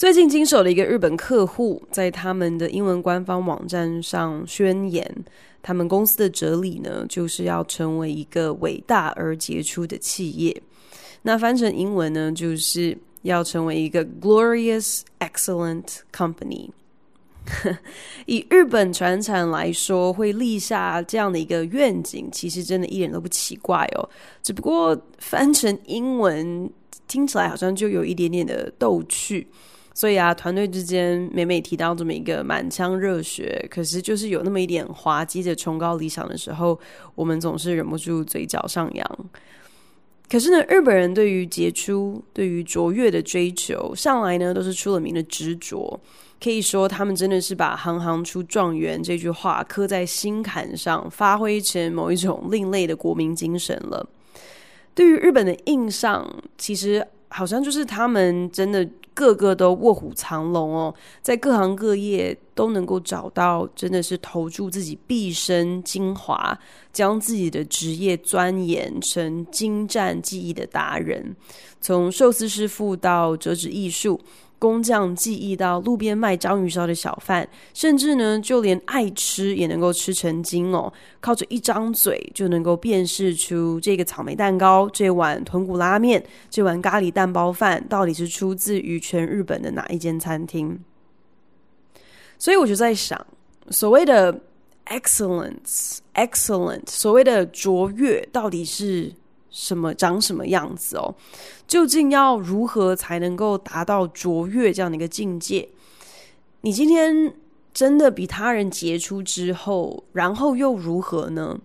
[0.00, 5.06] 最近经手的一个日本客户，在他们的英文官方网站上宣言，
[5.60, 10.62] 他们公司的哲理呢，就是要成为一个伟大而杰出的企业。
[11.20, 16.70] 那翻成英文呢，就是要成为一个 glorious excellent company。
[18.24, 24.08] 以日本传产来说，会立下这样的一个愿景，其实真的一点都不奇怪哦。
[24.42, 26.70] 只不过翻成英文
[27.06, 29.46] 听起来好像就有一点点的逗趣。
[29.92, 36.78] 所以啊，团队之间每每提到这么一个满腔热血，可是就是有那么一点滑稽的崇高理想的时候，
[37.14, 39.18] 我们总是忍不住嘴角上扬。
[40.30, 46.00] 可是呢，日本人对于杰出、对于卓越的追求，向来呢都是出了名的执着。
[46.42, 54.08] 可以说，他们真的是把“行行出状元”这句话刻在心坎上，发挥成某一种另类的国民精神了。
[54.94, 56.26] 对于日本的印象，
[56.56, 58.88] 其实好像就是他们真的。
[59.20, 66.58] 个个都卧虎藏龙哦，在各行各业都能够找到，真的是投注自己毕生精华，
[66.90, 71.36] 将自己的职业钻研成精湛技艺的达人，
[71.82, 74.18] 从寿司师傅到折纸艺术。
[74.60, 80.92] 工匠技艺到路边卖章鱼烧的小贩，甚至呢，就连爱吃也能够吃成精哦。
[81.18, 90.78] 靠着一张嘴就能够辨识出这个草莓蛋糕、这碗豚骨拉面、这碗咖喱蛋包饭到底是出自于全日本的哪一间餐厅。
[92.38, 93.26] 所以我就在想，
[93.70, 94.40] 所谓的
[94.86, 99.10] excellence，excellent，所谓的卓越，到底是？
[99.50, 101.14] 什么长什么样子哦？
[101.66, 105.68] 究竟要如何才能够达到卓越这样的一个境界？
[106.60, 107.34] 你今天
[107.72, 111.58] 真的比他人杰出之后，然后又如何呢？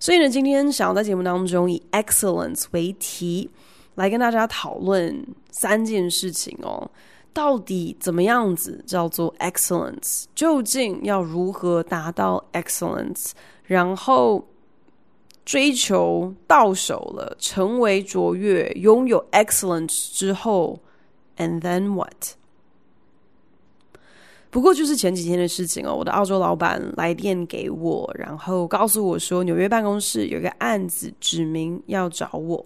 [0.00, 3.50] 所以呢，今天想要在节目当中以 excellence 为题，
[3.94, 6.90] 来跟大家讨论三件事情哦。
[7.32, 10.24] 到底怎么样子叫做 excellence？
[10.34, 13.30] 究竟要如何达到 excellence？
[13.64, 14.44] 然后。
[15.48, 20.78] 追求到手了，成为卓越，拥有 excellence 之后
[21.38, 22.34] ，and then what？
[24.50, 32.62] 不过就是前几天的事情哦，我的澳洲老板来电给我，然后告诉我说，纽约办公室有一个案子指名要找我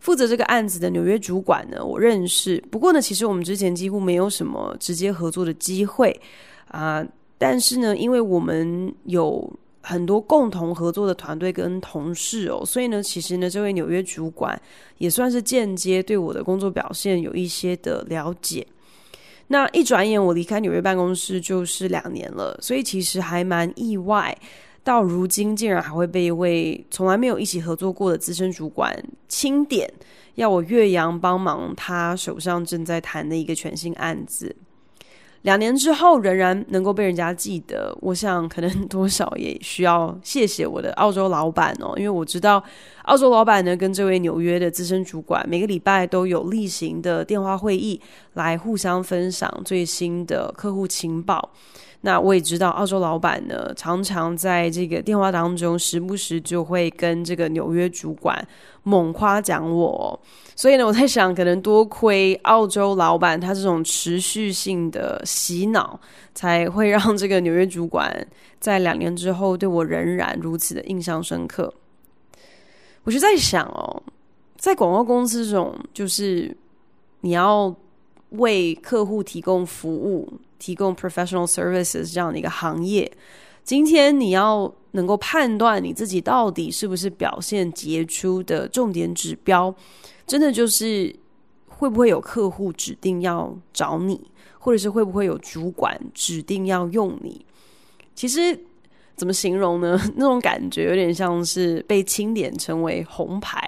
[0.00, 2.60] 负责这个案子的纽约主管呢，我认识。
[2.68, 6.20] 不过呢，其实我们之前几乎没有什么直接合作的机会
[6.66, 7.06] 啊，
[7.38, 9.48] 但是呢，因为我们有。
[9.80, 14.60] 很多共同合作的团队跟同事哦，所以呢，其实呢，这位纽约主管
[14.98, 18.66] 也算是间接对我的工作表现有一些的了解。
[19.46, 24.36] 那一转眼，我离开纽约办公室就是两年了，所以其实还蛮意外，
[24.84, 28.94] 到如今竟然还会被一位从来没有一起合作过的资深主管
[29.26, 29.90] 钦点，
[30.34, 34.54] 要我岳阳帮忙他手上正在谈的一个全新案子。
[35.42, 42.62] 两年之后仍然能够被人家记得，我想可能多少也需要谢谢我的澳洲老板哦，因为我知道
[43.04, 48.00] 澳洲老板呢跟这位纽约的资深主管每个礼拜都有例行的电话会议，
[48.34, 51.50] 来互相分享最新的客户情报。
[52.02, 58.46] 那我也知道，澳洲老板呢，常常在这个电话当中，时不时就会跟这个纽约主管
[58.88, 60.20] 猛夸奖我。
[60.56, 66.00] 所以呢， 我在想，可能多亏澳洲老板他这种持续性的洗脑，
[66.34, 68.26] 才会让这个纽约主管
[68.58, 71.72] 在两年之后对我仍然如此的印象深刻。
[73.04, 74.02] 我就在想哦，
[74.56, 76.56] 在广告公司这种，就是
[77.20, 77.74] 你要
[78.30, 80.32] 为客户提供服务。
[80.58, 83.08] 提供 professional services 这样的一个行业，
[83.62, 89.74] 今天你要能够判断你自己到底是不是表现杰出的重点指标，
[90.26, 91.14] 真的就是
[91.66, 94.20] 会不会有客户指定要找你，
[94.58, 97.44] 或者是会不会有主管指定要用你。
[98.14, 98.58] 其实
[99.14, 100.00] 怎么形容呢？
[100.16, 103.62] 那种感觉有点像是被清点成为红牌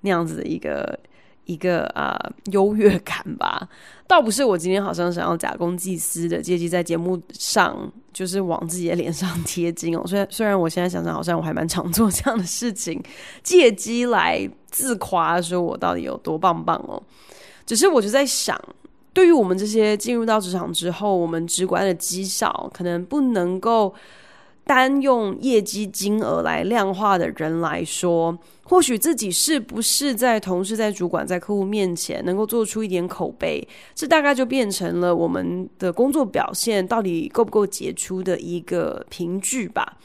[0.00, 0.98] 那样子的一个。
[1.46, 2.18] 一个啊、
[2.52, 3.68] 优越感吧，
[4.06, 10.02] 倒不是我今天好像想要假公济私的借机在节目上就是往自己的脸上贴金哦。
[10.08, 13.02] 虽然虽然我现在想想，好像我还蛮常做这样的事情，
[13.42, 17.02] 借机来自夸说我到底有多棒棒哦。
[17.66, 18.58] 只是我就在想，
[19.12, 23.94] 对于我们这些进入到职场之后，我们直观的绩效可能不能够
[24.66, 39.98] 单用业绩金额来量化的人来说，或许自己是不是在同事、在主管、在客户面前能够做出一点口碑，这大概就变成了我们的工作表现到底够不够杰出的一个凭据吧。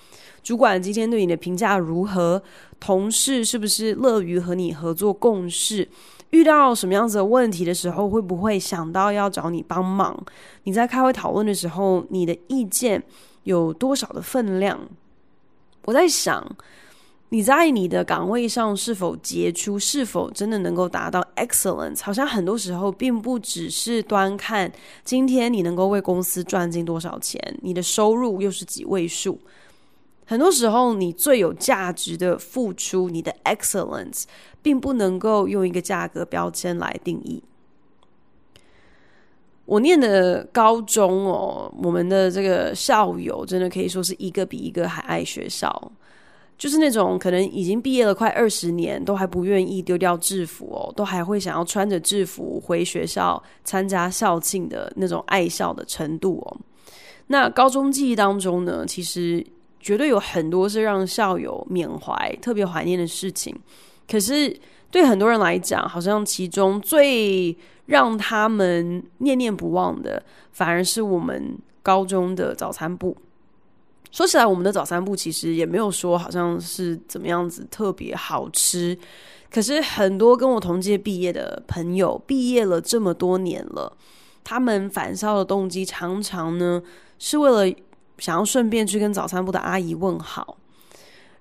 [0.43, 2.41] 主管今天对你的评价如何？
[2.79, 5.87] 同事是不是乐于和你合作共事？
[6.29, 10.17] 遇到什么样子的问题的时候，会不会想到要找你帮忙？
[10.63, 13.03] 你在开会讨论的时候，你的意见
[13.43, 14.79] 有多少的分量？
[15.85, 16.55] 我在想，
[17.29, 22.03] 你在你的岗位上是否杰出，是否真的能够达到 excellence？
[22.03, 24.71] 好像很多时候并不只是端看
[25.03, 29.39] 今天你能够为公司赚进多少钱，你的收入又是几位数。
[30.25, 34.25] 很多时候，你最有价值的付出，你的 excellence，
[34.61, 37.41] 并不能够用一个价格标签来定义。
[39.69, 45.91] 我念的高中哦，我们的这个校友真的可以说是一个比一个还爱学校，
[46.57, 56.57] 就是那种可能已经毕业了快二十年，都还不愿意丢掉制服哦，都还会想要穿着制服回学校参加校庆的那种爱校的程度哦。
[57.27, 59.45] 那高中记忆当中呢，其实。
[59.81, 63.55] 绝对有很多是让校友缅怀、特别怀念的事情。
[64.11, 64.53] 可是
[64.91, 67.57] 对很多人来讲，好像其中最
[67.89, 73.17] 让他们念念不忘的，反而是我们高中的早餐部。
[74.11, 78.97] 说起来，我们的早餐部其实也没有说好像是怎么样子特别好吃。
[79.51, 83.91] 可是很多跟我同届毕业的朋友，毕业了这么多年了，
[84.43, 86.81] 他们返校的动机常常呢
[87.17, 87.75] 是为了。
[88.19, 90.57] 想要顺便去跟早餐部的阿姨问好，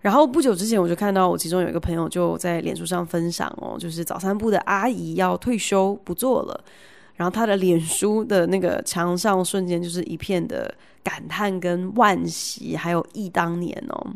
[0.01, 6.65] 然后不久之前我就看到我其中有一个朋友就在脸书上分享哦，就是早餐部的阿姨要退休不做了，
[7.17, 10.73] 然后他的脸书的那个墙上瞬间就是一片的
[11.03, 14.07] 感叹跟惋惜，还有忆当年哦。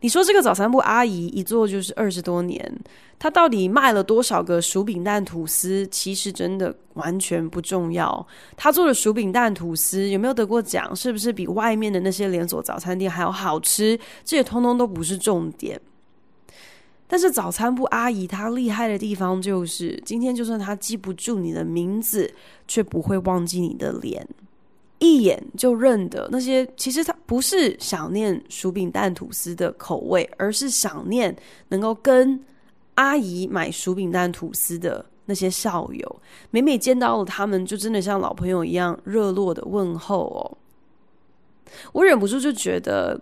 [0.00, 2.80] 你说这个早餐部阿姨一做就是二十多年，
[3.20, 5.86] 他到底卖了多少个薯饼蛋吐司？
[5.88, 8.26] 其实真的完全不重要。
[8.56, 10.96] 他做的薯饼蛋吐司有没有得过奖？
[10.96, 13.94] 是不是比外面的那些连锁早餐店还要好吃？
[14.24, 15.78] 这些通通都不是重点。
[17.06, 22.32] 但是早餐部阿姨她厉害的地方就是，今天就算她记不住你的名字，
[22.66, 24.26] 却不会忘记你的脸。
[24.98, 31.36] 一眼就认得那些，其实他不是想念薯饼蛋吐司的口味，而是想念
[31.68, 32.38] 能够跟
[32.94, 36.22] 阿姨买薯饼蛋吐司的那些校友。
[36.50, 40.58] 每每见到了他们，就真的像老朋友一样热络的问候哦。
[41.92, 43.20] 我忍不住就觉得，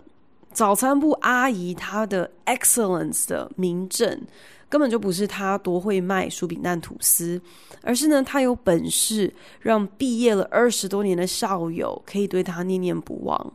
[0.53, 4.23] 早餐部阿姨她的 excellence 的名证。
[4.71, 7.41] 根本就不是她多会卖薯饼蛋吐司，
[7.81, 13.55] 而是呢，她有本事让毕业了二十多年的校友可以对她念念不忘。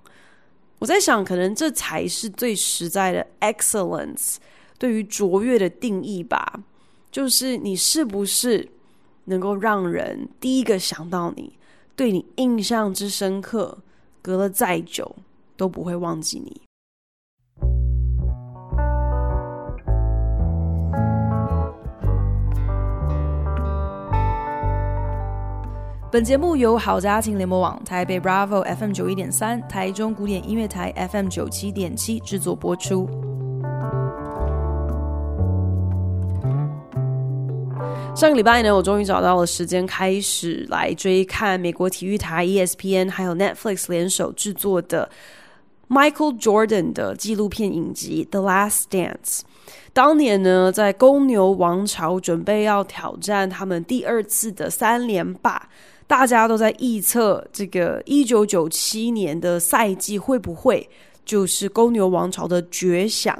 [0.79, 4.37] 我在想，可能这才是最实在的 excellence
[4.83, 6.61] 对于卓越的定义吧。
[7.09, 8.67] 就是你是不是
[9.25, 11.53] 能够让人第一个想到你，
[11.95, 13.77] 对你印象之深刻，
[14.21, 15.15] 隔了再久
[15.55, 16.61] 都不会忘记你。
[26.11, 33.32] 本节目由好家庭联播网、台北 Bravo FM 九一点三、台中古典音乐台 FM 九七点七制作播出。
[38.15, 45.09] 上个礼拜呢，我终于找到了时间，开始来追看美国体育台 ESPN 还有 Netflix 联手制作的
[45.89, 49.39] Michael Jordan 的纪录片影集《The Last Dance》。
[49.93, 55.69] 当年呢，在公牛王朝准备要挑战他们第二次的三连霸。
[56.05, 60.87] 大家都在预测这个一九九七年的赛季会不会
[61.25, 63.35] 就是公牛王朝的绝响？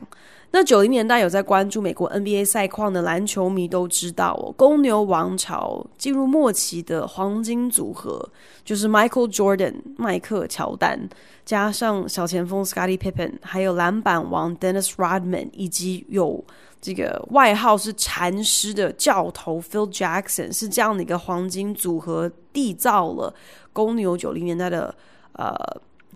[0.56, 8.30] 那九零年代有在关注美国 NBA 赛况的篮球迷都知道哦，公牛王朝进入末期的黄金组合
[8.64, 11.10] 就是 Michael Jordan 迈克乔丹，
[11.44, 16.46] 加上小前锋 Scottie Pippen，还有篮板王 Dennis Rodman，以及有。
[16.80, 23.34] 这个外号是禅师的教头 Phil Jackson 是这样的一个黄金组合，缔造了
[23.72, 24.94] 公牛九零年代的
[25.32, 25.56] 呃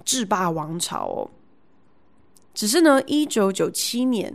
[0.04, 1.30] 制霸王朝哦。
[2.58, 4.34] 只是呢，一九九七年，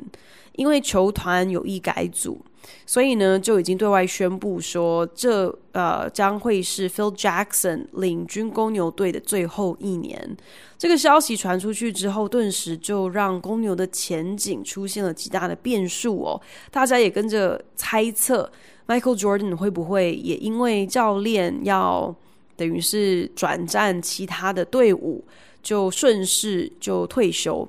[0.52, 2.40] 因为球团有意改组，
[2.86, 10.36] 所以呢，就已经对外宣布说，这呃将会是 Phil Jackson 领军公牛队的最后一年。
[10.78, 16.40] 这个消息传出去之后，顿时就让公牛的前景出现了极大的变数哦。
[16.70, 18.48] 大家也跟着猜测
[18.86, 22.14] ，Michael Jordan 会不会也因为教练要
[22.54, 25.24] 等于是转战其他的队伍，
[25.60, 27.68] 就顺势就退休。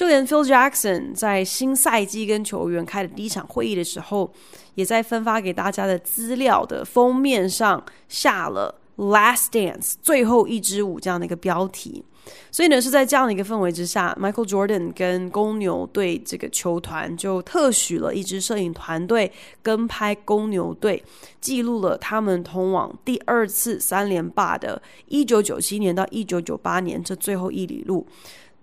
[0.00, 4.32] 就连 Phil Jackson 在新赛季跟球员开的第一场会议的时候，
[4.74, 12.02] 也在分发给大家的资料的封面上下了 “Last Dance” 最后一支舞这样的一个标题。
[12.50, 19.30] 所以呢，是在这样的一个氛围之下，Michael Jordan 跟公牛队这个球团就特许了一支摄影团队
[19.60, 21.04] 跟拍公牛队，
[21.42, 24.80] 记录了他们通往第二次三连霸的
[25.10, 28.06] 1997年到1998年这最后一里路。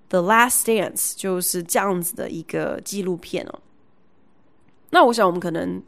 [0.10, 3.60] The Last Dance 就是这样子的一个纪录片哦。
[4.92, 5.84] 那我想我们可能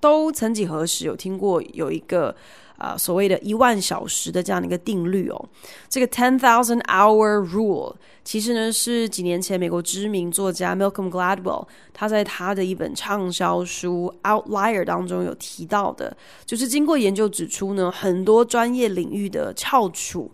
[0.00, 2.34] 都曾几何时有听过有一个
[2.76, 5.48] 啊、所谓的一万小时的这样的一个定律哦。
[5.88, 20.30] 这个 Ten Thousand Hour Rule 其实呢是几年前美国知名作家 Malcolm Gladwell 他在他的一本畅销书 Outlier 当中有提到的，就是经过研究指出呢，很多专业领域的翘楚。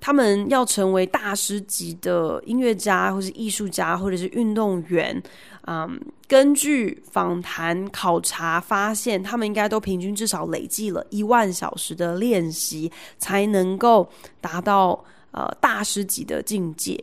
[0.00, 5.22] 他们要成为大师级的音乐家，或是艺术家，或者是运动员，
[5.66, 14.08] 嗯，根据访谈考察发现，他们应该都平均至少累计了一万小时的练习，才能够
[14.40, 16.98] 达到呃大师级的境界。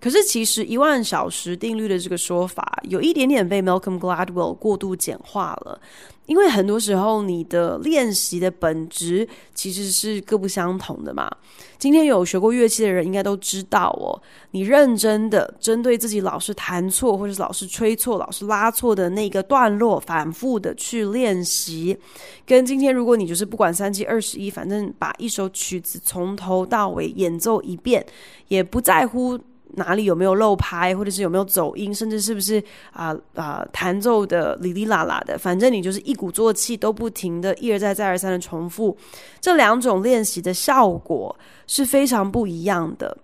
[0.00, 5.78] 可是，其实一万小时定律的这个说法，有一点点被 Malcolm Gladwell 过度简化了。
[6.26, 11.28] 因为很多时候，你的练习的本质其实是各不相同的嘛。
[11.76, 14.14] 今天有学过乐器的人应该都知道哦，
[14.52, 21.98] 你认真的针对自己老是弹错，或者是老是吹错、老是拉错的那个段落，反复的去练习，
[22.46, 28.06] 跟今天如果你就是不管三七二十一，反正把一首曲子从头到尾演奏一遍，
[28.46, 29.36] 也不在乎。
[29.74, 32.62] 哪里有没有漏拍，或者是有没有走音，甚至是不是
[32.92, 38.96] 啊啊弹奏的哩哩啦啦的，反正你就是一鼓作气，都不停的一而再再而三的重复，
[39.40, 41.34] 这两种练习的效果
[41.66, 43.16] 是非常不一样的。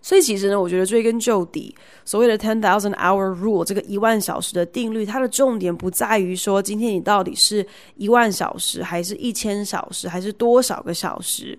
[0.00, 1.74] 所以其实呢，我觉得追根究底，
[2.04, 11.58] 所谓的 ten thousand hour rule 这个一万小时的定律，它的重点不在于说今天你到底是一万小时，还是一千小时，还是多少个小时。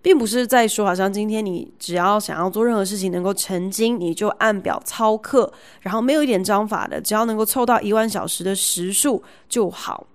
[0.00, 10.06] 并不是在说，好像今天你只要想要做任何事情能够成精，你就按表操课，然后没有一点章法的，只要能够凑到一万小时的时数就好。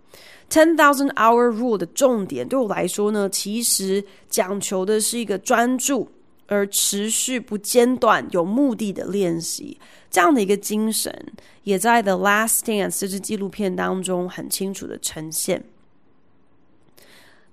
[0.49, 6.07] Ten thousand hour rule 的重点对我来说呢，其实讲求的是一个专注
[6.47, 9.79] 而持续不间断、有目的的练习，
[10.11, 11.11] 这样的一个精神，
[11.63, 15.63] 也在《The Last Dance》这支纪录片当中很清楚的呈现。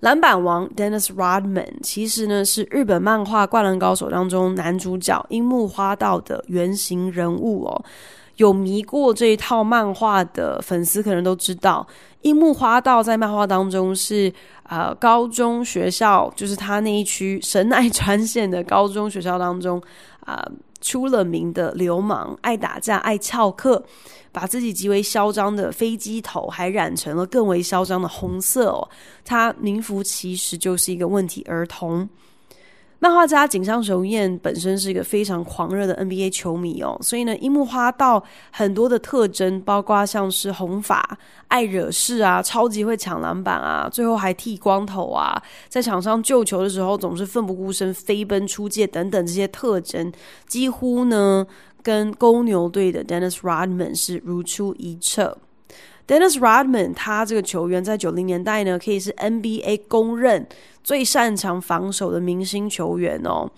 [0.01, 7.85] 篮板王 Dennis Rodman 其实呢是日本漫画《灌篮高手》当中男主角樱木花道的原型人物哦。
[8.37, 11.87] 有迷过这一套漫画的粉丝可能都知道，
[12.23, 19.79] 樱木花道在漫画当中是呃高中学校，就是他那一区神奈川县的高中学校当中
[20.25, 20.43] 啊、
[20.81, 23.85] 出了名的流氓，爱打架，爱翘课。
[24.33, 28.89] 把自己极为嚣张的飞机头还染成了更为嚣张的红色哦，
[29.25, 32.09] 他名副其实就是一个问题儿童。
[33.03, 41.19] 漫画家井上雄彦本身是一个非常狂热的 NBA 球迷哦，所以呢，樱木花道很多的特征，包括像是红发、
[41.49, 50.13] 爱惹事啊、超级会抢篮板啊，最后还剃光头啊，在场上救球的时候总是奋不顾身飞奔出界等等这些特征，
[50.47, 51.47] 几乎呢。
[51.83, 55.39] 跟公牛队的 Dennis Rodman 是如出一辙。
[56.07, 60.47] Dennis Rodman 他这个球员在九零年代呢，可以是 NBA 公认
[60.83, 63.49] 最擅长防守的明星球员哦。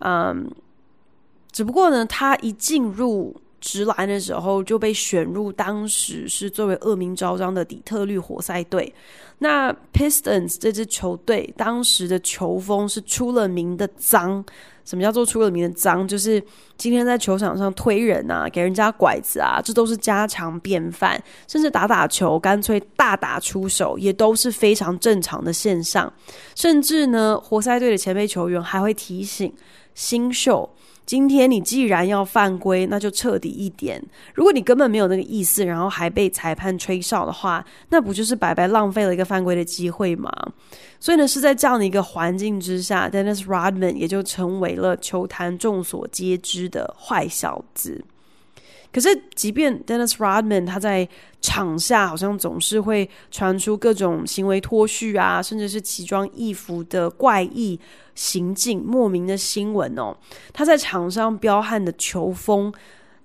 [0.00, 0.50] 嗯，
[1.50, 8.92] 只不过呢，他一进入直篮的时候就被选入当时是最为恶名昭彰的底特律活塞队。
[9.38, 14.44] 那 Pistons 这支球队当时的球风是出了名的脏。
[14.84, 16.06] 什么叫做出了名的脏？
[16.06, 16.42] 就是
[16.76, 21.18] 今天在球场上推人啊，给人家拐子啊，这都是家常便饭。
[21.48, 26.12] 甚至打打球，干脆大打出手，也都是非常正常的现象。
[26.54, 29.50] 甚至呢，活塞队的前辈球员还会提醒
[29.94, 30.68] 新秀，
[31.06, 34.02] 今天你既然要犯规，那就彻底一点。
[34.34, 40.30] 如果你根本没有那个意思，然后还被裁判吹哨的话，那不就是白白浪费了一个犯规的机会吗？
[40.98, 48.02] 所以呢，是在这样的一个环境之下，Dennis Rodman 也就成为了球坛众所皆知的坏小子。
[48.94, 51.08] 可是，即便 Dennis Rodman 他在
[51.40, 57.80] 场下好像总是会传出各种行为脱序啊，甚至是奇装异服的怪异
[58.14, 60.16] 行径、莫名的新闻哦。
[60.52, 62.72] 他在场上彪悍的球风，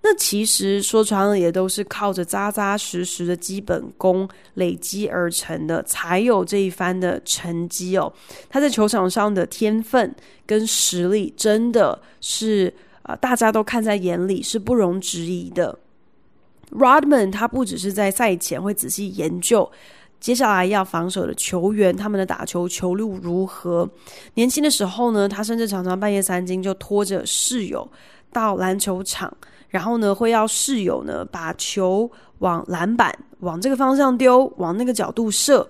[0.02, 8.12] 那其实说穿了也都是靠着扎扎实实的基本功累积而成的，才有这一番的成绩哦。
[8.50, 10.16] 他在球场上的天分
[10.48, 12.74] 跟实力真的是。
[13.18, 15.78] 大家都看在眼里，是不容置疑的。
[16.72, 19.70] Rodman 他不只是在赛前会仔细研究
[20.20, 23.90] 接下来要防守的球员，他们的打球球路如何。
[24.36, 27.90] 年轻的时候呢，他甚至常常半夜三更就拖着室友
[28.32, 29.36] 到篮球场，
[29.70, 35.68] 然后呢会要室友呢把球往篮板往这个方向丢，往那个角度射。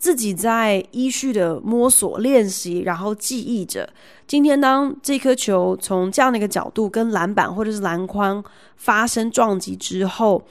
[0.00, 3.86] 自己在依序的摸索练习，然后记忆着。
[4.26, 8.42] 今天当这颗球从这样的一个角度跟篮板或者是篮筐
[8.76, 10.42] 发生撞击之后，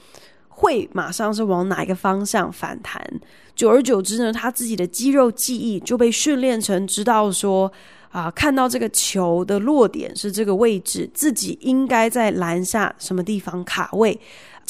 [0.48, 3.04] 会马上是往哪一个方向反弹？
[3.56, 7.70] 久而久之呢，他自己的肌肉记忆就被训练成知道说
[8.12, 14.20] 啊、看到这个球的落点是这个位置，自己应该在篮下什么地方卡位。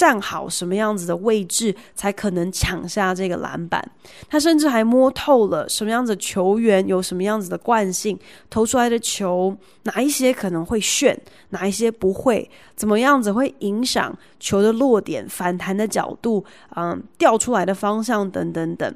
[0.01, 3.87] 站好什么样子的位置才可能抢下这个篮板？
[4.31, 11.15] 他甚至还摸透了什么样子的球员有什么样子的惯性，投出来的球哪一些可能会炫，
[11.51, 16.43] 哪一些不会，怎么样子会影响球的落点、反弹的角度，
[16.77, 18.95] 嗯，掉出来的方向等等等。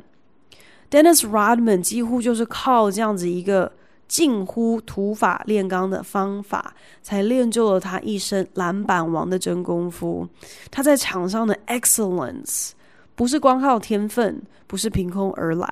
[0.90, 3.70] Dennis Rodman 几乎就是靠这样子一个。
[4.06, 10.28] 近乎土法炼钢的方法，才练就了他一身篮板王的真功夫。
[10.70, 12.70] 他在场上的 excellence，
[13.14, 15.68] 不是光靠天分，不是凭空而来，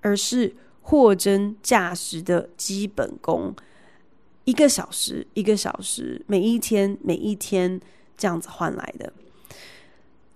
[0.00, 3.54] 而是货真价实的基本功。
[4.44, 7.78] 一个小时，一个小时，每一天，每一天，
[8.16, 9.12] 这样子换来的。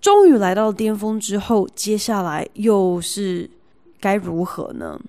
[0.02, 3.48] 终于来到巅峰之后，接下来又是
[3.98, 5.00] 该如何呢？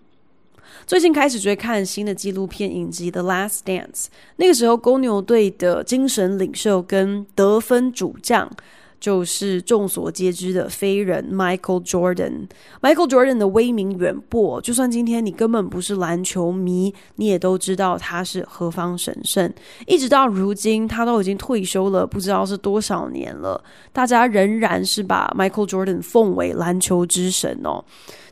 [0.85, 3.85] 最近开始追看新的纪录片影集《The Last Dance》，
[4.37, 8.49] 那个时候公牛队的精神领袖跟得分主将
[9.03, 12.47] 就是众所皆知的飞人 Michael Jordan。
[12.81, 19.53] Michael Jordan 的威名远播，就算今天你根本不是篮球迷，你也都知道他是何方神圣。
[19.87, 27.83] 一直到如今，他都已经退休了，不知道是多少年了，大家仍然是把 Michael Jordan 奉为篮球之神哦。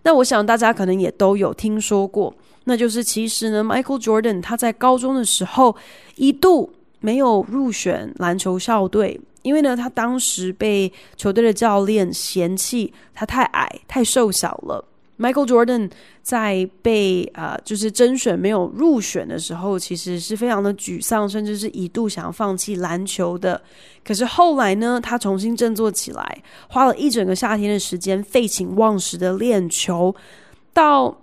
[0.04, 5.76] 那我想大家可能也都有听说过，那就是其实呢，Michael Jordan 他在高中的时候
[6.15, 14.86] 一度没有入选篮球校队，因为呢，他当时被球队的教练嫌弃他太矮、太瘦小了。
[15.17, 15.91] Michael Jordan
[16.23, 23.62] 在被呃就是甄选没有入选的时候，其实是非常的沮丧，甚至是一度想要放弃篮球的。
[24.04, 30.15] 可是后来呢，他重新振作起来，花了一整个夏天的时间，废寝忘食的练球。
[30.73, 31.15] 到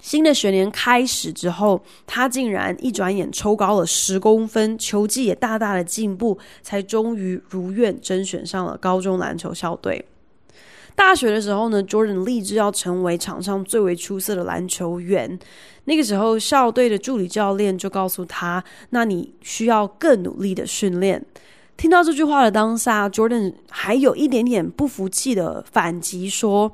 [0.00, 10.04] 新的学年开始之后，他竟然一转眼抽高了十公分，球技也大大的进步，才终于如愿甄选上了高中篮球校队。
[10.94, 15.38] 大学的时候呢，Jordan 立志要成为场上最为出色的篮球员。
[15.84, 21.22] 那个时候，校队的助理教练就告诉他：“那你需要更努力的训练。”
[21.76, 26.72] 听到这句话的当下，Jordan 还有一点点不服气的反击说：“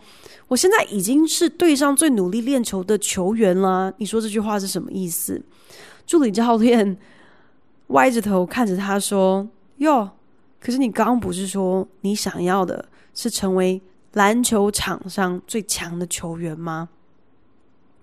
[0.48, 5.42] 我现在已经是队上最努力练球的球员了，你说这句话是什么意思？”
[6.06, 6.96] 助理教练
[7.88, 10.10] 歪着头看着他说：“哟，
[10.60, 12.84] 可是你刚不是说你想要的
[13.14, 13.80] 是成为？”
[14.12, 16.90] 篮球场上最强的球员吗？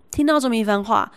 [0.10, 1.12] 听到这么一番话，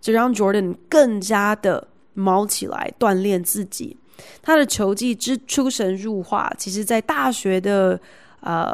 [0.00, 3.98] 就让 Jordan 更加的卯起来锻炼自己。
[4.42, 7.98] 他的球技之出神入化，其实在大学的
[8.40, 8.72] 呃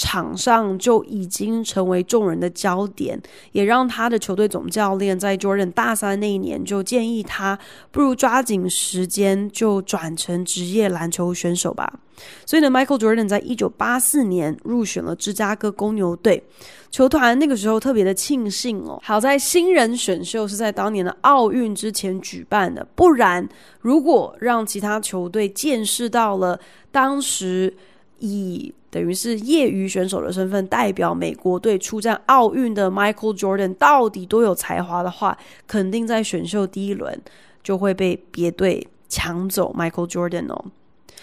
[0.00, 3.20] 场上就已经成为众人的焦点，
[3.52, 7.58] 也让他的球队总教练在 Jordan 大三那一年就建议他，
[7.90, 12.00] 不如抓紧时间就转成职业篮球选手吧。
[12.46, 16.42] 所以呢，Michael Jordan 在一九八四年入选了芝加哥公牛队
[16.90, 17.38] 球团。
[17.38, 23.46] 那个时候特别的庆幸哦，好在新人选秀是在当年的奥运之前举办的，不然
[23.80, 26.58] 如果让其他球队见识到了
[26.90, 27.74] 当时
[28.20, 37.20] 以等于是业余选手的身份代表美国队出战奥运的 Michael Jordan 到底多有才华的话，肯定在选秀第一轮
[37.62, 40.64] 就会被别队抢走 Michael Jordan 哦。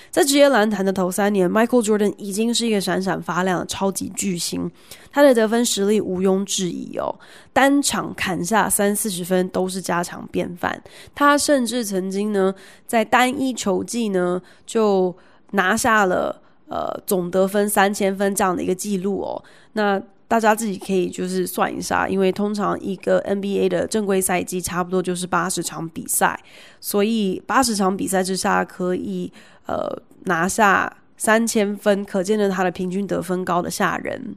[0.09, 4.71] 在职业篮坛的头三年，Michael Jordan 已经是一个闪闪发亮的超级巨星，
[5.11, 7.13] 他的得分实力毋庸置疑哦，
[7.51, 10.81] 单场砍下三四十分都是家常便饭。
[11.13, 12.55] 他甚至曾经呢，
[12.85, 15.13] 在单一球季呢就
[15.51, 19.43] 拿下了呃总得分三千分这样的一个记录哦。
[19.73, 26.39] 那大家自己可以就是算一下，因为通常一个 NBA 的正规赛季差不多就是八十场比赛，
[26.79, 29.31] 所以八十场比赛之下可以。
[29.69, 29.85] 呃，
[30.27, 34.33] 拿下三千分，可见的他的平均得分高的吓人。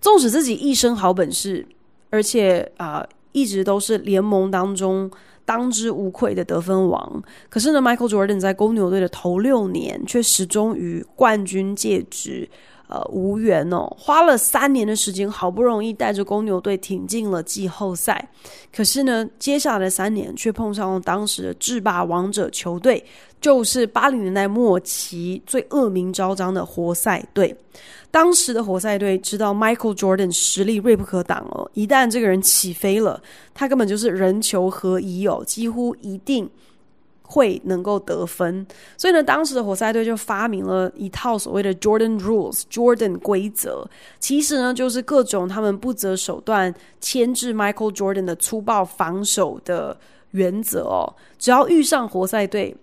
[0.00, 1.66] 纵使自己一身好本事，
[2.08, 5.10] 而且啊、一直都是联盟当中
[5.44, 12.48] 当之无愧的得分王，可是呢，Michael Jordan 在公牛队的头六年却始终与冠军戒指。
[12.94, 18.28] 呃，无缘哦，花了三年的时间，好不容易带着公牛队挺进了季后赛，
[18.72, 23.04] 可是呢，接下来的三年却碰上了当时的制霸王者球队，
[23.40, 27.56] 就是八零年代末期最恶名昭彰的活塞队。
[28.12, 33.20] 当时的活塞队知道 Michael Jordan 实力锐不可挡哦，一旦这个人起飞了，
[33.52, 36.48] 他根本就是人球合一哦，几乎一定。
[37.26, 43.88] 会能够得分，所以呢，当时的活塞队就发明了一套所谓的 Jordan Rules（Jordan 规则），
[44.20, 49.96] 其实呢，就是各种他们不择手段牵制 Michael Jordan 的粗暴防守的
[50.32, 51.14] 原则哦。
[51.38, 52.76] 只要遇上活塞队。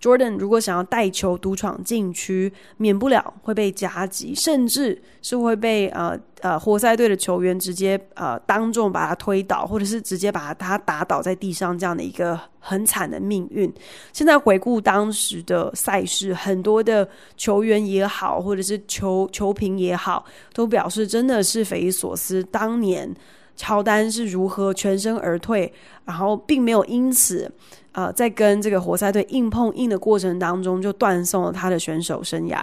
[0.00, 13.72] Jordan 如果想要带球独闯禁区，免不了会被夹击，甚至是会被呃呃活塞队的球员直接呃当众把他推倒，或者是直接把他打倒在地上，这样的一个很惨的命运。
[14.12, 23.12] 现在回顾当时的赛事，很多的球员也好，或者是球球评也好，都表示真的是匪夷所思，当年
[23.56, 25.72] 乔丹是如何全身而退，
[26.04, 27.50] 然后并没有因此。
[27.92, 32.62] 呃，在跟这个活塞队硬碰硬的过程当中，就断送了他的选手生涯。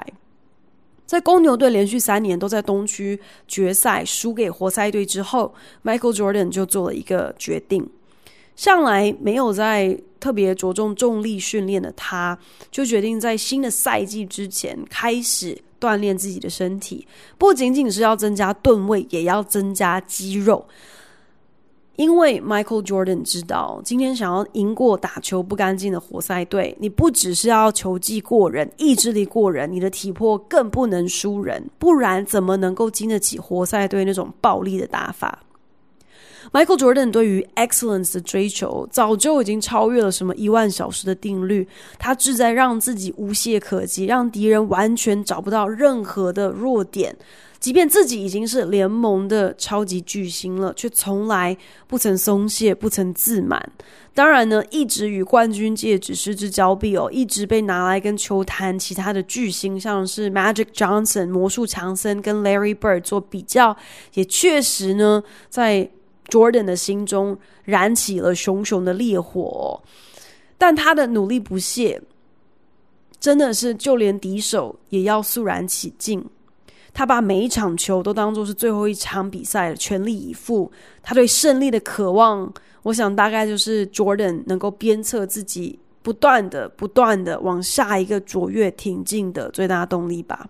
[1.06, 5.54] 在公牛队连续三年都在东区决赛输给活塞队之后
[5.84, 7.90] ，Michael Jordan 就做了一个决定。
[8.56, 12.38] 向来没有在特别着重重力训练的他，
[12.72, 20.66] 就决定在新的赛季之前开始锻炼自己的身体，不仅仅是要增加吨位，也要增加肌肉。
[21.96, 35.44] 因为 Michael Jordan 知道，今天想要赢过打球不干净的活塞队，你不只是要球技过人、意志力过人，你的体魄更不能输人，不然怎么能够经得起活塞队那种暴力的打法
[36.54, 41.68] ？Michael Jordan 对于 excellence 的追求，早就已经超越了什么一万小时的定律，
[42.00, 47.16] 他志在让自己无懈可击，让敌人完全找不到任何的弱点。
[47.60, 53.72] 即便自己已经是联盟的超级巨星了，却从来不曾松懈，不曾自满。
[54.14, 63.76] 当然呢，一直与冠军戒指失之交臂哦，一直被拿来跟球坛其他的巨星，像是 Magic Johnson 魔术强森跟 Larry Bird 做比较，
[64.14, 65.90] 也确实呢，在
[66.28, 69.82] Jordan 的心中燃起了熊熊的烈火。
[70.58, 72.02] 但他的努力不懈，
[73.20, 76.24] 真的是就连敌手也要肃然起敬。
[76.94, 80.72] 他把每一场球都当作是最后一场比赛，全力以赴。
[81.02, 90.48] 他对胜利的渴望，我想大概就是 Jordan 能够鞭策自己，不断的、不断的往下一个卓越挺进的最大动力吧。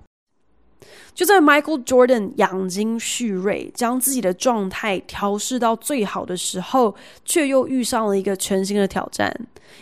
[1.13, 9.33] 就在 Michael Jordan 养精蓄锐，将自己的状态调试到最好的时候，却又遇上了一个全新的挑战。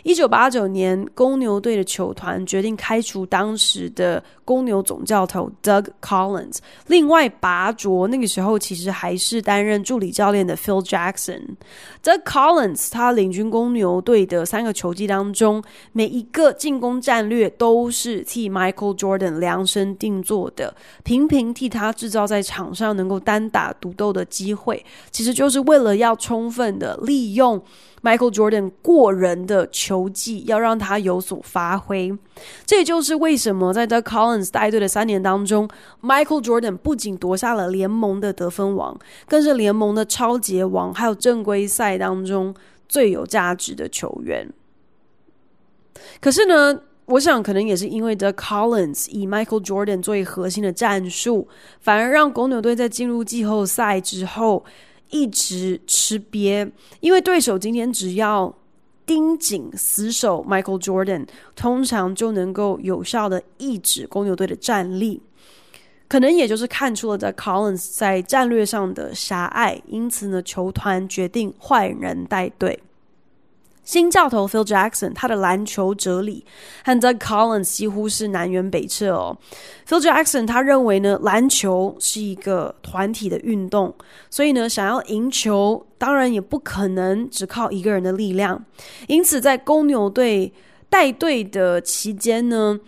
[0.03, 11.41] 一九八九年，公牛队的球团决定开除当时的公牛总教头 Doug Collins，另外拔擢那个时候其实还是担任助理教练的 Phil Jackson。
[12.01, 27.61] Doug Collins 他领军公牛队的三个球季当中，每一个进攻战略都是替 Michael Jordan 量身定做的，平频频替他制造在场上能够单打独斗的机会，其实就是为了要充分的利用。
[28.03, 32.11] Michael Jordan 过人的球技，要让他有所发挥。
[32.65, 35.69] 这也就是为什么在 Doug Collins 带队的三年当中
[36.01, 42.55] ，Michael Jordan 不仅夺下了联盟的得分王，更是联盟的超级王，还有正规赛当中
[42.89, 44.51] 最有价值的球员。
[46.19, 46.81] 可是呢，
[47.11, 51.47] 我想可能也是因为 The Collins 以 Michael Jordan 作为核心的战术，
[51.79, 54.65] 反而让公牛队在进入季后赛之后。
[55.13, 56.71] 一直吃瘪，
[57.01, 58.55] 因为对手今天只要
[59.05, 65.21] 盯紧死守 Michael Jordan，通常就能够有效的抑制公牛队的战力。
[66.07, 72.81] 可能也就是看出了 The Collins 在战略上的狭隘，因此呢，球团决定换人带队。
[73.91, 76.45] 新教头 Phil Jackson，他的篮球哲理
[76.85, 79.37] 和 Doug Collins 几乎是南辕北辙哦。
[79.85, 83.93] Phil Jackson 他认为呢，篮球是一个团体的运动，
[84.29, 88.63] 所以呢，想要赢球，当然也不可能只靠一个人的力量。
[89.07, 90.53] 因此，在公牛队
[90.89, 92.79] 带队的期间呢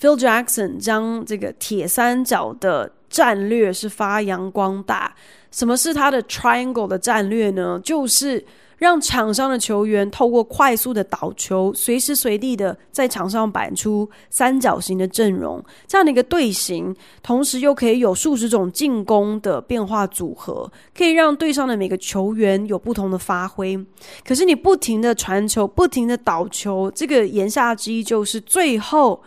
[0.00, 5.12] ，Phil Jackson 将这个铁三角的战略是发扬光大。
[5.50, 7.80] 什么是他的 Triangle 的战略呢？
[7.82, 8.42] 就是
[8.82, 16.92] 让场上的球员透过快速的倒球，随时随地的在场上摆出三角形的阵容，这样的一个队形，
[17.22, 23.78] 同时又可以有数十种进攻的变化组合，可以让队上的每个球员有不同的发挥。
[24.26, 29.22] 可是你不停的传球，不停的倒球，这个言下之意就是最后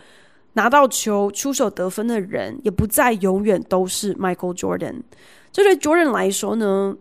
[0.52, 4.96] 拿到球出手得分的人，也不再永远都是 Michael Jordan。
[5.50, 6.94] 这对 Jordan 来说呢，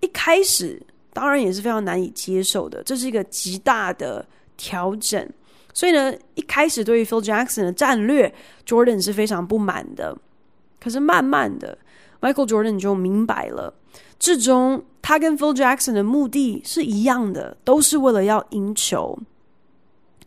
[0.00, 0.80] 一开始。
[1.12, 5.28] 当然也是非常难以接受的，这是一个极大的调整。
[5.74, 8.32] 所以呢，一开始对于 Phil Jackson 的战略
[8.66, 10.16] ，Jordan 是非常不满的。
[10.80, 11.78] 可是慢慢的
[12.20, 13.72] ，Michael Jordan 就明白了，
[14.18, 19.18] 至终他跟 Phil Jackson 的目的是一样的，都是为了要赢球。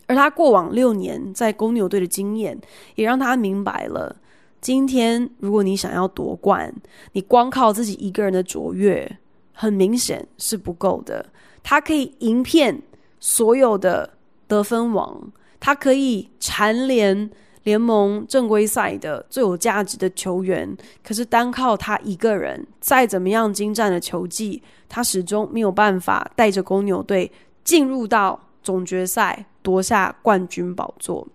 [0.07, 2.59] 而他过往六年在公牛队的经验，
[2.95, 4.15] 也让他明白了，
[4.61, 6.73] 今天如果你想要夺冠，
[7.13, 9.17] 你光靠自己一个人的卓越。
[9.55, 11.25] 很明显是不够的，
[11.63, 12.79] 他可以赢遍
[13.19, 14.07] 所有的
[14.47, 17.31] 得分王，他可以蝉联
[17.63, 20.77] 联盟正规赛的最有价值的球员。
[21.01, 27.31] 可是单靠他一个人，再怎么样精湛的球技，他始终没有办法带着公牛队
[27.63, 31.25] 进入到总决赛，夺下冠军宝座。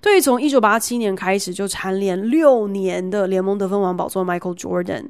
[0.00, 5.06] 对于从一九八七年开始就蝉联六年的联盟得分王宝座，Michael Jordan。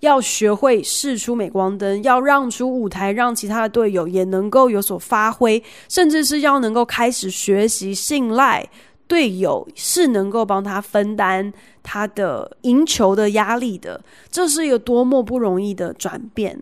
[0.00, 8.68] 要学会释出镁光灯，要让出舞台，让其他的队友也能够有所发挥，甚至是要能够开始学习信赖
[9.06, 14.02] 队友，是能够帮他分担他的赢球的压力的。
[14.30, 16.58] 这是一个多么不容易的转变。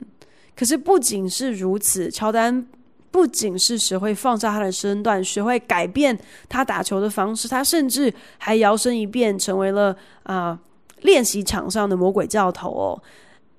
[0.57, 2.67] 可是不仅是如此，乔丹
[3.13, 10.59] 不仅是学会放下他的身段，学会改变他打球的方式，他甚至还摇身一变成为了啊、呃、
[11.03, 13.01] 练习场上的魔鬼教头哦。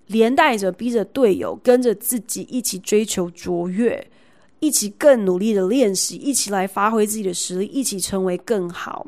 [0.10, 4.10] 连带着逼着队友跟着自己一起追求卓越，
[4.60, 9.06] 一起更努力的练习，一起来发挥自己的实力，一起成为更好。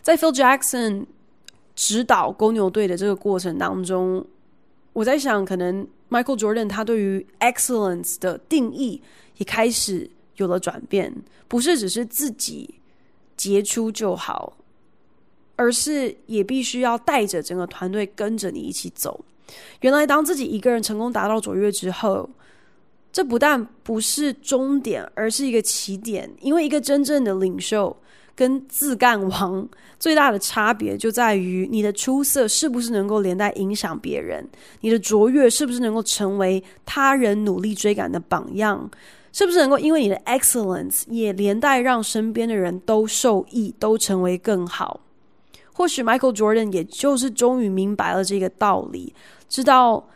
[0.00, 1.06] 在 Phil Jackson
[1.74, 4.24] 指导公牛队的这个过程当中，
[4.92, 9.02] 我在想，可能 Michael Jordan 他对于 excellence 的定义
[9.38, 11.12] 也开始有了转变，
[11.48, 12.76] 不是只是自己
[13.36, 14.56] 杰出就好，
[15.56, 19.24] 而是也必须要带着整个团队跟着你一起走。
[19.80, 22.28] 原来，当自己一个人成功达到卓越之后，
[23.12, 26.30] 这不但不是终点，而是一个起点。
[26.40, 27.94] 因为一个真正的领袖
[28.34, 34.48] 跟自干王最大的差别就在于，你的出色是不是能够连带影响别人，
[34.80, 38.90] 你的卓越是不是能够成为他人努力追赶的榜样，
[39.32, 45.00] 是不是能够因为你的 excellence 也连带让身边的人都受益，都成为更好。
[45.74, 49.14] 或许 Michael Jordan 也就是终于明白了这个道理。
[49.48, 50.08] 知道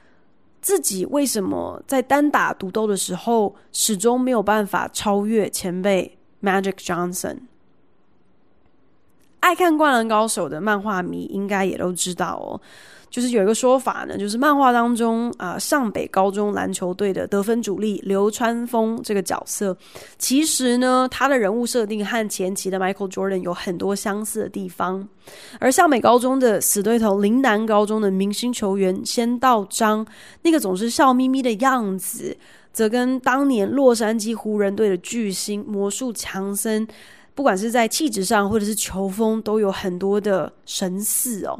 [0.60, 7.40] 自己为什么在单打独斗的时候始终没有办法超越前辈 Magic Johnson。
[9.40, 12.60] 爱看《灌篮高手》的漫画迷应该也都知道哦。
[13.08, 19.76] 就是有一个说法呢，就是漫画当中啊、上北高中篮球队的得分主力流川枫这个角色，
[20.18, 25.08] 其实呢，他的人物设定和前期的 Michael Jordan 有很多相似的地方。
[25.58, 30.06] 而上北高中的死对头陵南高中的明星球员仙道章，
[30.42, 32.36] 那个总是笑眯眯的样子，
[32.72, 36.86] 则跟当年洛杉矶湖人队的巨星魔术强森，
[37.34, 41.58] 不管是在气质上或者是球风，都有很多的神似哦。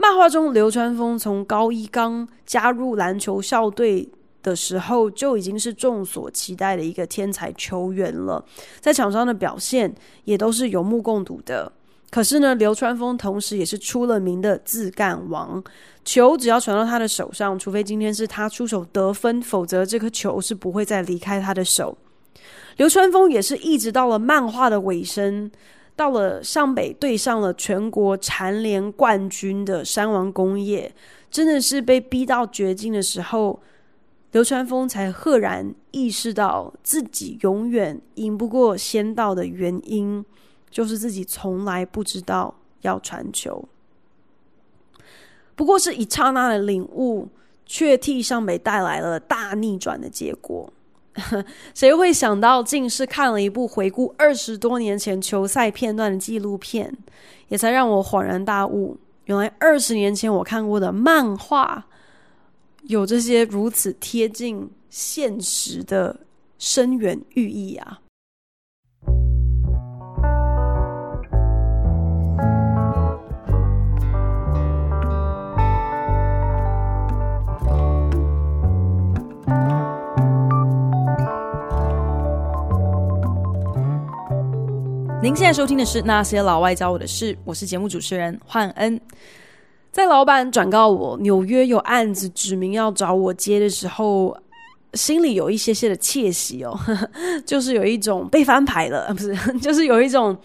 [0.00, 4.08] 漫画中，流川枫从高一刚加入篮球校队
[4.42, 8.44] 的时候，就已经是众所期待的一个天才球员了，
[8.80, 9.92] 在场上的表现
[10.24, 11.70] 也都是有目共睹的。
[12.10, 15.62] 可是呢，流川枫同时也是出了名的自干王，
[16.04, 21.98] 球只要传到他的手上，除非今天是他出手得分，否则这颗球是不会再离开他的手。
[22.76, 25.50] 流川枫也是一直到了漫画的尾声。
[25.98, 30.94] 到了上北对上了全国蝉联冠军的山王工业，
[31.28, 33.60] 真的是被逼到绝境的时候，
[34.30, 40.24] 流川枫才赫然意识到自己永远赢不过仙道的原因，
[40.70, 43.68] 就是自己从来不知道要传球。
[45.56, 47.26] 不过是一刹那的领悟，
[47.66, 50.72] 却替上北带来了大逆转的结果。
[51.74, 56.92] 谁会想到，竟是看了一部回顾二十多年前球赛片段的纪录片，
[57.48, 61.86] 也才让我恍然大悟，原来二十年前我看过的漫画，
[62.84, 66.20] 有这些如此贴近现实的
[66.58, 68.00] 深远寓意啊！
[85.20, 88.98] 您现在收听的是《那些老外教我的事》，我是节目主持人焕恩。
[89.90, 94.36] 在老板转告我纽约有案子指名要找我接的时候，
[94.94, 96.78] 心里有一些些的窃喜哦，
[97.44, 100.36] 就是有一种被翻牌了， 不是，就是有一种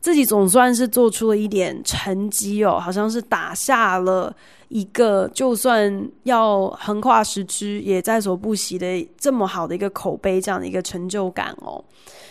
[0.00, 4.34] 自己总算是做出了一点成绩哦，好像是打下了
[4.68, 11.84] 一个就算要横跨时区也在所不惜的这么好的一个口碑，这样的一个成就感哦。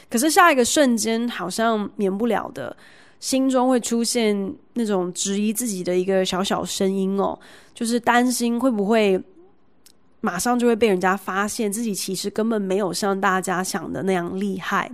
[0.09, 2.75] 可是下一个瞬间，好像免不了的，
[3.19, 7.37] 心中会出现那种质疑自己的一个小小声音哦，
[7.73, 9.21] 就是担心会不会
[10.21, 14.91] 马上就会被人家发现自己其实根本没有像大家想的那样厉害。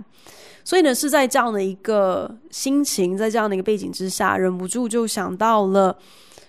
[0.64, 5.96] 所以呢，是在这样的一个心情，在这样的一个背景之下，忍不住就想到了，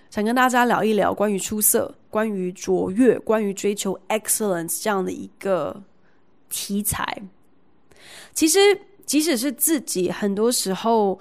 [0.08, 5.82] 想跟大家聊一聊关于出色、关于卓越、关于追求 excellence 这样的一个
[6.48, 7.20] 题材。
[8.34, 8.58] 其实，
[9.06, 11.18] 即使是自己，很多时候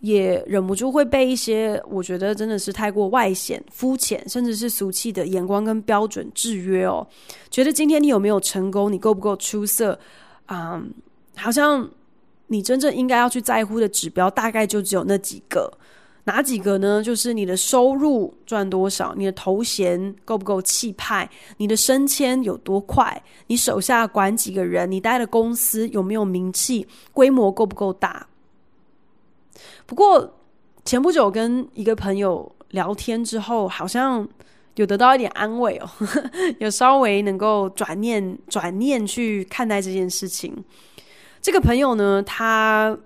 [0.00, 7.06] 也忍不住会被一些我觉得真的是太过外显、肤浅，甚至是俗气的眼光跟标准制约哦。
[7.50, 9.98] 觉得今天你有没有成功，你够不够出色，
[10.46, 10.92] 啊、嗯，
[11.36, 11.88] 好像
[12.46, 15.70] 你真正应该要去在乎的指标，大概就只有那几个。
[16.26, 17.02] 哪几个呢？
[17.02, 28.26] 就是你的收入赚多少，你的头衔够不够气派，你的升迁有多快，你手下管几个人，你待的公司有没有名气，规模够不够大。
[29.84, 30.38] 不过
[30.86, 34.26] 前不久跟一个朋友聊天之后，好像
[34.76, 35.90] 有得到一点安慰哦，
[36.58, 40.56] 有稍微能够转念转念去看待这件事情。
[41.42, 42.98] 这个朋友呢，他。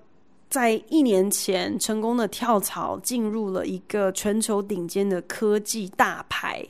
[0.48, 6.66] 在一年前，成功的跳槽进入了一个全球顶尖的科技大牌，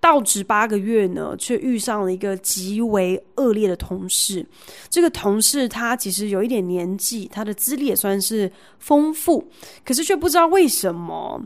[0.00, 4.44] 到职八个月呢，却遇上了一个极为恶劣的同事。
[4.88, 9.48] 这个同事他其实有一点年纪，他的资历也算是丰富，
[9.84, 11.40] 可是却不知道为什么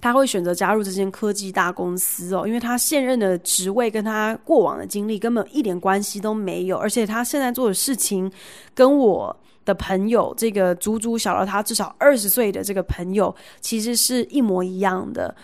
[0.00, 8.32] 他会选择加入这间科技大公司哦，因为他现任的职位跟他过往的经历根本一点关系都没有，而且他现在做的事情
[8.74, 9.36] 跟我。
[9.68, 15.36] 的朋友，这个足足小了他至少二十岁的这个朋友，其实是一模一样的。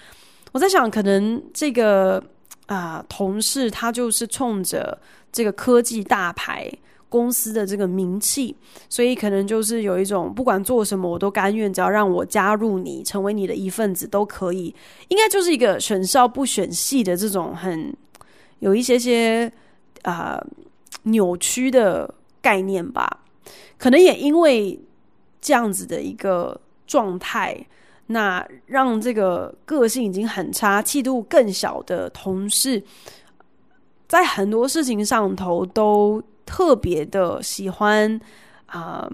[0.51, 2.23] 我在想，可能这个
[2.67, 4.99] 啊、同事他就是冲着
[5.31, 6.73] 这个科技大牌
[7.11, 8.57] 公司的这个名气，
[8.89, 14.75] 所以可能就是有一种不管做什么我都甘愿，只要让我加入你，成为你的一份子都可以。
[15.09, 17.95] 应该就是一个选校不选系的这种很
[18.61, 19.53] 有一些些
[20.03, 20.43] 啊、
[21.03, 23.21] 扭曲的概念吧。
[23.79, 24.79] 可能也因为
[25.41, 27.67] 这样子的一个状态，
[28.07, 32.83] 那让这个个性已经很差、气度更小的同事，
[34.09, 38.21] 在很多事情上头都特别的喜欢
[38.67, 39.11] 啊、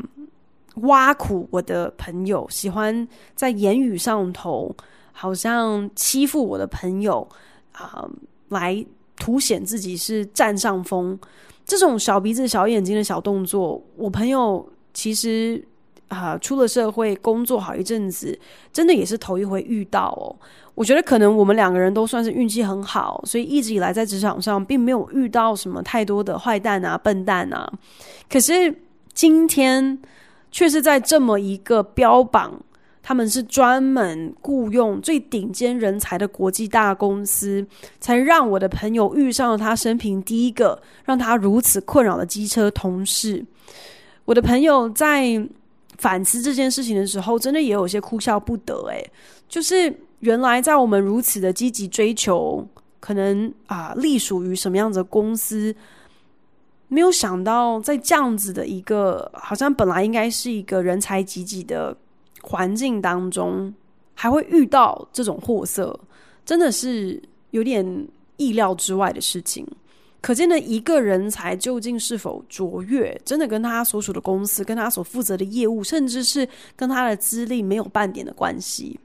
[0.76, 4.74] 挖苦我的朋友，喜欢在言语上头
[5.12, 7.28] 好像欺负我的朋友
[7.72, 8.08] 啊、
[8.48, 8.84] 来
[9.16, 11.18] 凸显自己是占上风。
[11.70, 15.64] 这种小鼻子小眼睛的小动作，我朋友其实
[16.08, 18.36] 啊、出了社会工作好一阵子，
[18.72, 20.34] 真的也是头一回遇到哦。
[20.74, 27.72] 我觉得可能我们两个人都算是运气很好，所以一直以来在职场上并没有遇到什么太多的坏蛋啊、笨蛋啊。
[28.28, 28.74] 可是
[29.14, 29.96] 今天
[30.50, 32.60] 却是在这么一个标榜。
[33.02, 37.66] 他们是专门雇佣最顶尖人才的国际大公司，
[37.98, 43.44] 才让我的朋友遇上了他生平第一个让他如此困扰的机车同事。
[44.26, 45.42] 我的朋友在
[45.98, 48.86] 反思这件事情的时候，真的也有些哭笑不得。
[48.88, 49.10] 诶，
[49.48, 52.64] 就是原来在我们如此的积极追求，
[53.00, 55.74] 可能啊，隶属于什么样子的公司，
[56.88, 61.96] 没有想到在这样子的一个好像本来应该是一个人才济济的。
[62.42, 63.72] 环境当中
[64.14, 65.98] 还会遇到这种货色，
[66.44, 69.66] 真的是有点意料之外的事情。
[70.22, 79.00] 可见的一个人才究竟是否卓越，真的跟他所属的公司、跟他所负责的业务，甚至是跟他的资历没有半点的关系。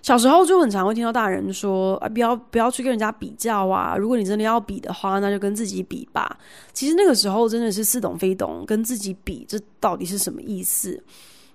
[0.00, 3.96] 小时候就很常会听到大人说：“啊，不要不要去跟人家比较啊！
[3.96, 6.38] 如果你真的要比的话，那就跟自己比吧。”
[6.72, 11.02] 其实那个时候真的是似懂非懂，跟自己比，这到底是什么意思？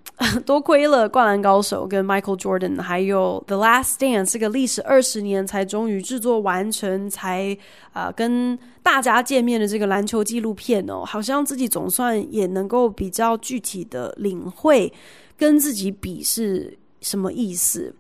[0.46, 7.58] 多亏了《灌篮高手》跟 Michael Jordan，还有《The Last Dance》这个历时二十年才终于制作完成，才
[7.94, 14.92] 啊、跟大家见面的这个篮球纪录片哦，好像自己总算也能够比较具体的领会
[15.38, 17.94] 跟自己比是什么意思。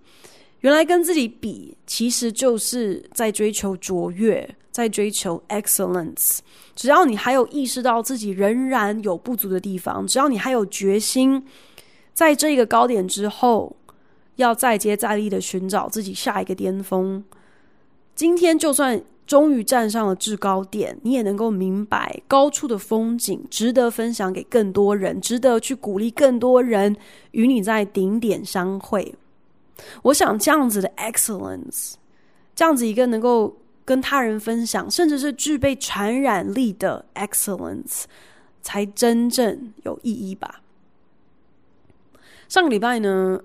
[0.62, 6.39] 原来跟自己比，其实就是在追求卓越，在追求 excellence。
[6.76, 11.43] 只要你还有意识到自己仍然有不足的地方，只要你还有决心，
[12.14, 13.76] 在这个高点之后，
[14.36, 17.24] 要再接再厉的寻找自己下一个巅峰。
[18.16, 26.95] 今天就算终于站上了制高点，你也能够明白高处的风景值得分享给更多人，值得去鼓励更多人
[27.32, 29.16] 与你在顶点相会。
[30.03, 31.93] 我想这样子的 excellence，
[32.53, 38.03] 这样子一个能够跟他人分享，甚至是具备传染力的 excellence，
[38.61, 40.62] 才真正有意义吧。
[42.54, 43.39] 上个礼拜呢，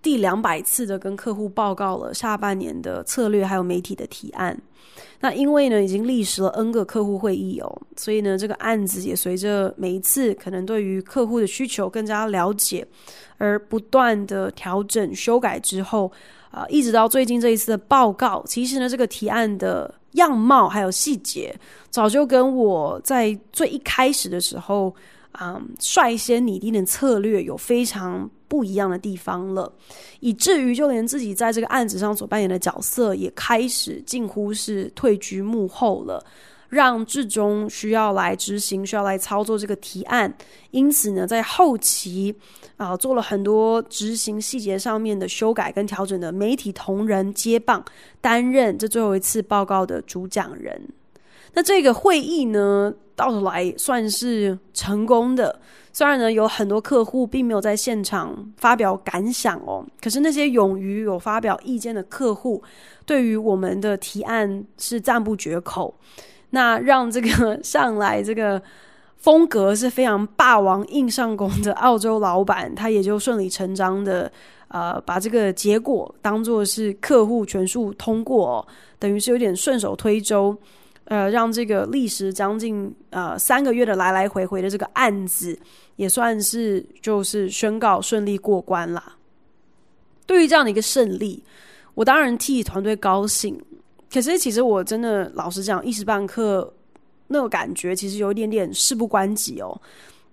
[0.00, 4.58] 第两百次的跟客户报告了下半年的策略，还有媒体的提案。
[5.20, 12.88] 那因为呢，已经历时了 N 个客户会议哦，所以呢，这个案子也随着每一次可能对于客户的需求更加了解，
[13.36, 16.10] 而不断的调整修改之后，
[16.50, 21.54] 啊、一直到最近这一次的报告，其实呢，这个提案的样貌还有细节，
[21.90, 24.88] 早就跟我在最一开始的时候，
[25.32, 29.72] 啊、嗯，率先拟定的策略有非常不一样的地方了，
[30.20, 36.24] 以至于就连自己在这个案子上所扮演的角色也开始近乎是退居幕后了，
[36.70, 40.34] 让志忠需要来执行、需要来操作这个提案。
[40.70, 42.34] 因此呢，在后期
[42.76, 47.84] 啊、做了很多执行细节上面的修改跟调整的媒体同仁接棒，
[48.20, 50.80] 担任这最后一次报告的主讲人。
[51.54, 55.58] 那这个会议呢，到头来算是成功的。
[55.92, 62.62] 虽然呢，有很多客户并没有在现场发表感想哦，可是那些勇于有发表意见的客户，
[63.04, 65.92] 对于我们的提案是赞不绝口。
[66.50, 68.62] 那让这个上来这个
[69.16, 74.30] 风格是非常霸王硬上弓的澳洲老板，他也就顺理成章的
[74.68, 78.66] 呃，把这个结果当作是客户全数通过哦，
[79.00, 80.56] 等于是有点顺手推舟。
[81.08, 85.58] 呃，让这个历时将近呃三个月的来来回回的这个案子，
[85.96, 89.16] 也算是就是宣告顺利过关啦。
[90.26, 91.42] 对于这样的一个胜利，
[91.94, 93.58] 我当然替团队高兴。
[94.12, 96.70] 可是其实我真的老实讲，一时半刻
[97.28, 99.80] 那个感觉其实有一点点事不关己哦。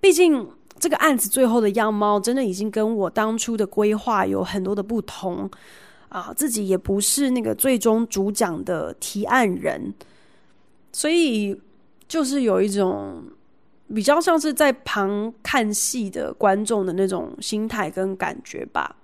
[0.01, 0.45] 毕竟
[0.77, 5.49] 这个案子最后的样貌，真的已经跟我当初的规划有很多的不同
[6.09, 6.33] 啊。
[6.35, 9.93] 自己也不是那个最终主讲的提案人。
[10.95, 11.53] 所以
[12.07, 13.21] 就是有一种
[13.93, 18.95] 比较像是在旁看戏的观众的那种心态跟感觉吧。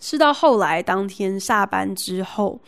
[0.00, 2.58] 是到后来当天下班之后，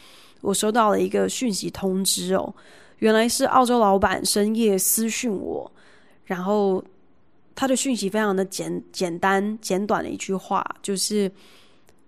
[0.43, 2.55] 我收到了一个讯息通知哦，
[2.99, 5.73] 原来是澳洲老板深夜私讯我，
[6.27, 6.85] 然后
[7.55, 11.33] 他的讯息非常的简简单简短的一句话，就是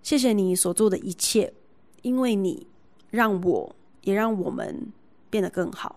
[0.03, 1.51] 谢谢你所做的一切，
[2.03, 2.67] 因为你
[3.09, 4.93] 让我也让我们。
[5.31, 5.95] 变得更好。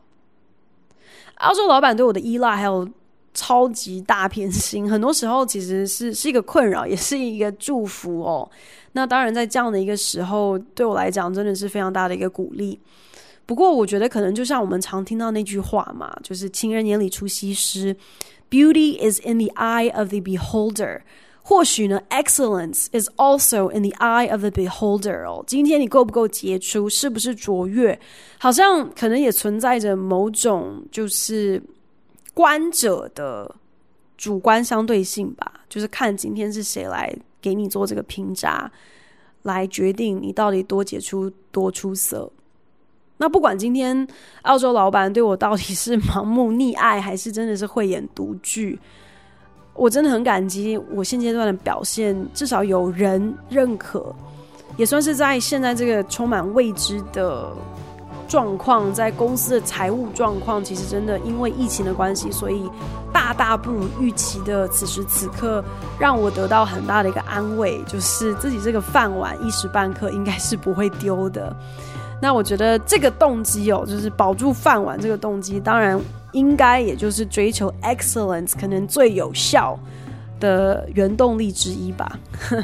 [1.35, 2.89] 澳洲老板对我的依赖还有
[3.35, 8.49] 超级大偏心，很多时候其实是是一个困扰，也是一个祝福哦。
[8.93, 12.79] 那当然，在这样的一个时候，对我来讲真的是非常大的一个鼓励。
[13.45, 17.95] 不过，我觉得可能就像我们常听到那句话嘛，就是“情人眼里出西施
[18.49, 21.01] ”，“Beauty is in the eye of the beholder”。
[21.47, 25.45] 或许呢，excellence is also in the eye of the beholder 哦。
[25.47, 28.01] 今天你够不够杰出，是不是卓越，
[28.39, 31.63] 好像可能也存在着某种就是
[32.33, 33.55] 观者的
[34.17, 35.61] 主观相对性吧。
[35.69, 38.73] 就是看今天是谁来给你做这个评价，
[39.43, 42.33] 来决定你到底多杰出、多出色。
[43.19, 44.09] 那不管今天
[44.43, 48.81] 澳洲老板对我到底是盲目溺爱，还是真的是慧眼独具。
[49.75, 54.15] 我真的很感激我现阶段的表现，至少有人认可，
[54.77, 57.53] 也算是在现在这个充满未知的
[58.29, 62.71] 状况，在公司的财务状况，其实真的因为疫情的关系，所以
[63.13, 65.63] 大大不如预期的此时此刻，
[65.99, 71.55] 让我得到很大的一个安慰，就是自己这个饭碗一时半刻应该是不会丢的。
[72.23, 76.01] 那我觉得这个动机哦，就是保住饭碗这个动机，当然。
[76.35, 79.79] 应该也就是追求 excellence 可能最有效
[80.39, 82.19] 的原动力之一吧。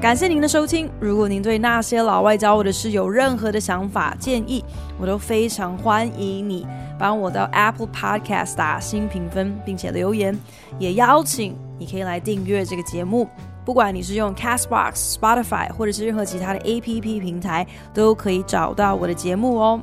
[0.00, 4.64] 感谢您的收听如果您对那些老外教我的事有任何的想法建议
[4.96, 6.64] 我都非常欢迎你
[6.96, 10.38] 帮我到 apple podcast 打新评分并且留言
[10.78, 13.28] 也邀请你可以来订阅这个节目。
[13.68, 19.78] 不管你是用 Castbox、Spotify 或者是任何其他的 APP 平台，都可以找到我的节目哦。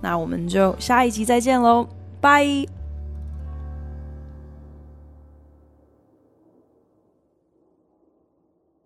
[0.00, 1.86] 那我们就下一集再见喽，
[2.18, 2.79] 拜。